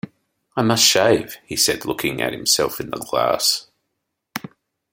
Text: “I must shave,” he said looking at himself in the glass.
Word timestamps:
“I 0.57 0.63
must 0.63 0.83
shave,” 0.83 1.37
he 1.45 1.55
said 1.55 1.85
looking 1.85 2.23
at 2.23 2.33
himself 2.33 2.79
in 2.79 2.89
the 2.89 2.97
glass. 2.97 3.67